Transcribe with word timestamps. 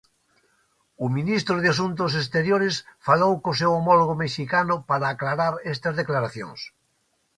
O 1.05 1.07
ministro 1.17 1.55
de 1.59 1.69
Asuntos 1.75 2.11
Exteriores 2.21 2.75
falou 3.07 3.33
co 3.43 3.57
seu 3.59 3.71
homólogo 3.77 4.13
mexicano 4.23 4.75
para 4.89 5.05
aclarar 5.15 5.53
estas 5.73 5.93
declaracións. 6.01 6.59